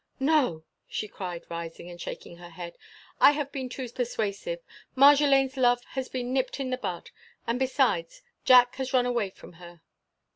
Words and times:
"No!" 0.19 0.63
she 0.87 1.07
cried, 1.07 1.45
rising, 1.47 1.87
and 1.87 2.01
shaking 2.01 2.37
her 2.37 2.49
head. 2.49 2.75
"I 3.19 3.33
have 3.33 3.51
been 3.51 3.69
too 3.69 3.87
persuasive. 3.87 4.59
Marjolaine's 4.95 5.57
love 5.57 5.83
has 5.89 6.09
been 6.09 6.33
nipped 6.33 6.59
in 6.59 6.71
the 6.71 6.77
bud. 6.77 7.11
And 7.45 7.59
besides, 7.59 8.23
Jack 8.43 8.77
has 8.77 8.93
run 8.93 9.05
away 9.05 9.29
from 9.29 9.53
her." 9.61 9.81